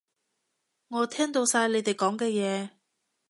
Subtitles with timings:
[0.87, 2.71] 我聽到晒你哋講嘅嘢